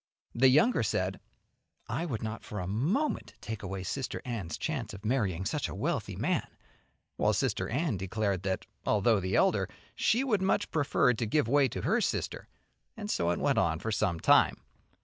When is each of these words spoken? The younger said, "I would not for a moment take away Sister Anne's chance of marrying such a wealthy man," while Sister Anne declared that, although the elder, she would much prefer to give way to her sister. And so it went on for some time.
The 0.33 0.47
younger 0.49 0.81
said, 0.81 1.19
"I 1.87 2.07
would 2.07 2.23
not 2.23 2.43
for 2.43 2.59
a 2.59 2.65
moment 2.65 3.35
take 3.39 3.61
away 3.61 3.83
Sister 3.83 4.19
Anne's 4.25 4.57
chance 4.57 4.95
of 4.95 5.05
marrying 5.05 5.45
such 5.45 5.69
a 5.69 5.75
wealthy 5.75 6.15
man," 6.15 6.47
while 7.17 7.33
Sister 7.33 7.69
Anne 7.69 7.97
declared 7.97 8.41
that, 8.41 8.65
although 8.83 9.19
the 9.19 9.35
elder, 9.35 9.69
she 9.93 10.23
would 10.23 10.41
much 10.41 10.71
prefer 10.71 11.13
to 11.13 11.25
give 11.27 11.47
way 11.47 11.67
to 11.67 11.81
her 11.83 12.01
sister. 12.01 12.47
And 12.97 13.11
so 13.11 13.29
it 13.29 13.39
went 13.39 13.59
on 13.59 13.77
for 13.77 13.91
some 13.91 14.19
time. 14.19 14.61